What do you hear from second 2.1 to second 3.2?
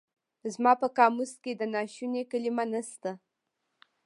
کلمه نشته.